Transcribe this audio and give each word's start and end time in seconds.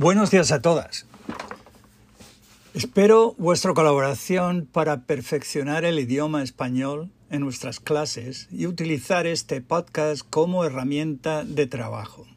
Buenos 0.00 0.30
días 0.30 0.52
a 0.52 0.62
todas. 0.62 1.06
Espero 2.72 3.34
vuestra 3.36 3.74
colaboración 3.74 4.68
para 4.70 5.06
perfeccionar 5.06 5.84
el 5.84 5.98
idioma 5.98 6.44
español 6.44 7.10
en 7.30 7.40
nuestras 7.40 7.80
clases 7.80 8.46
y 8.52 8.68
utilizar 8.68 9.26
este 9.26 9.60
podcast 9.60 10.22
como 10.30 10.64
herramienta 10.64 11.42
de 11.42 11.66
trabajo. 11.66 12.28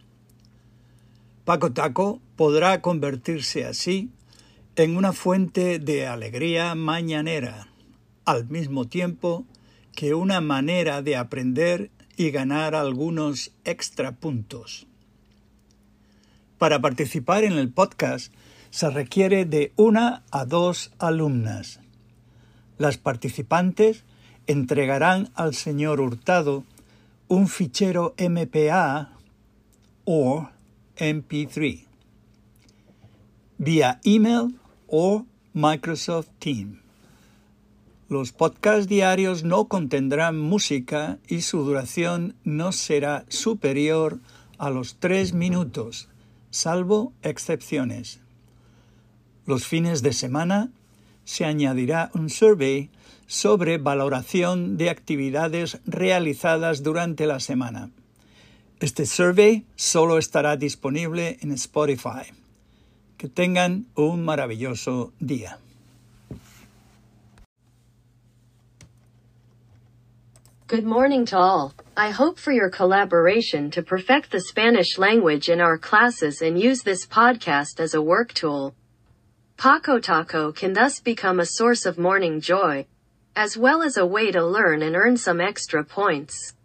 Paco 1.45 1.71
Taco 1.71 2.19
podrá 2.35 2.81
convertirse 2.81 3.63
así 3.63 4.09
en 4.75 4.97
una 4.97 5.13
fuente 5.13 5.77
de 5.77 6.07
alegría 6.07 6.73
mañanera, 6.73 7.67
al 8.25 8.49
mismo 8.49 8.88
tiempo 8.88 9.45
que 9.95 10.16
una 10.16 10.41
manera 10.41 11.03
de 11.03 11.16
aprender 11.16 11.91
y 12.17 12.31
ganar 12.31 12.73
algunos 12.73 13.52
extra 13.66 14.14
puntos. 14.14 14.88
Para 16.62 16.80
participar 16.80 17.44
en 17.44 17.54
el 17.54 17.72
podcast 17.72 18.31
se 18.70 18.88
requiere 18.92 19.45
de 19.45 19.73
una 19.78 20.22
a 20.30 20.45
dos 20.45 20.92
alumnas. 21.00 21.80
Las 22.78 23.00
participantes 23.00 24.04
entregarán 24.45 25.32
al 25.34 25.56
señor 25.56 26.00
Hurtado 26.00 26.64
un 27.28 27.48
fichero 27.48 28.14
MPA 28.20 29.09
o 30.06 30.50
MP3 30.98 31.86
vía 33.58 34.00
email 34.04 34.56
o 34.86 35.26
Microsoft 35.54 36.30
Teams. 36.38 36.78
Los 38.08 38.34
podcasts 38.34 38.88
diarios 38.88 39.44
no 39.44 39.66
contendrán 39.66 40.39
música 40.39 41.17
y 41.28 41.42
su 41.42 41.64
duración 41.64 42.36
no 42.44 42.72
será 42.72 43.26
superior 43.30 44.20
a 44.59 44.70
los 44.70 44.98
tres 45.00 45.34
minutos 45.34 46.08
salvo 46.52 47.13
excepciones. 47.23 48.19
Los 49.47 49.66
fines 49.66 50.03
de 50.03 50.13
semana 50.13 50.69
se 51.25 51.45
añadirá 51.45 52.11
un 52.13 52.30
survey 52.30 52.89
sobre 53.25 53.77
valoración 53.77 54.77
de 54.77 54.89
actividades 54.89 55.80
realizadas 55.85 56.83
durante 56.83 57.25
la 57.25 57.39
semana. 57.39 57.89
Este 58.80 59.05
survey 59.05 59.66
solo 59.75 60.17
estará 60.17 60.58
disponible 60.58 61.38
en 61.41 61.52
Spotify. 61.53 62.33
Que 63.17 63.30
tengan 63.30 63.86
un 63.95 64.25
maravilloso 64.25 65.13
día. 65.19 65.59
Good 70.67 70.83
morning 70.83 71.25
to 71.25 71.38
all. 71.38 71.73
I 72.02 72.10
hope 72.10 72.39
for 72.39 72.52
your 72.52 72.72
collaboration 72.72 73.70
to 73.70 73.84
perfect 73.84 74.32
the 74.32 74.42
Spanish 74.42 74.98
language 74.98 75.50
in 75.50 75.62
our 75.62 75.78
classes 75.78 76.42
and 76.42 76.60
use 76.60 76.82
this 76.82 77.06
podcast 77.06 77.80
as 77.80 77.94
a 77.94 78.02
work 78.02 78.34
tool. 78.34 78.73
Paco 79.56 80.00
Taco 80.00 80.52
can 80.52 80.73
thus 80.73 81.00
become 81.00 81.39
a 81.39 81.45
source 81.45 81.86
of 81.86 82.00
morning 82.00 82.42
joy, 82.42 82.88
as 83.36 83.56
well 83.56 83.84
as 83.84 83.98
a 83.98 84.06
way 84.08 84.32
to 84.32 84.44
learn 84.44 84.82
and 84.82 84.95
earn 84.95 85.16
some 85.16 85.39
extra 85.39 85.84
points. 85.84 86.56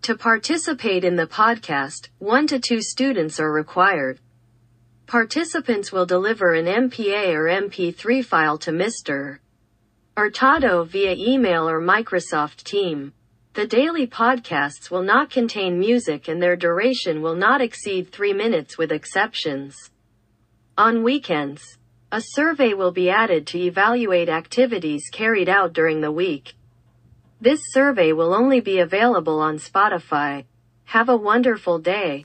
To 0.00 0.16
participate 0.16 1.04
in 1.04 1.16
the 1.16 1.26
podcast, 1.26 2.08
one 2.18 2.46
to 2.46 2.58
two 2.58 2.80
students 2.80 3.38
are 3.38 3.52
required. 3.52 4.18
Participants 5.06 5.92
will 5.92 6.06
deliver 6.06 6.54
an 6.54 6.64
MPA 6.64 7.34
or 7.34 7.68
MP3 7.68 8.24
file 8.24 8.56
to 8.56 8.70
Mr. 8.70 9.40
Hurtado 10.16 10.84
via 10.84 11.14
email 11.18 11.68
or 11.68 11.82
Microsoft 11.82 12.62
Team. 12.64 13.12
The 13.54 13.68
daily 13.68 14.08
podcasts 14.08 14.90
will 14.90 15.04
not 15.04 15.30
contain 15.30 15.78
music 15.78 16.26
and 16.26 16.42
their 16.42 16.56
duration 16.56 17.22
will 17.22 17.36
not 17.36 17.60
exceed 17.60 18.10
three 18.10 18.32
minutes 18.32 18.76
with 18.76 18.90
exceptions. 18.90 19.92
On 20.76 21.04
weekends, 21.04 21.78
a 22.10 22.20
survey 22.20 22.74
will 22.74 22.90
be 22.90 23.10
added 23.10 23.46
to 23.46 23.58
evaluate 23.60 24.28
activities 24.28 25.08
carried 25.12 25.48
out 25.48 25.72
during 25.72 26.00
the 26.00 26.10
week. 26.10 26.54
This 27.40 27.60
survey 27.70 28.10
will 28.12 28.34
only 28.34 28.58
be 28.58 28.80
available 28.80 29.38
on 29.38 29.58
Spotify. 29.58 30.46
Have 30.86 31.08
a 31.08 31.16
wonderful 31.16 31.78
day. 31.78 32.24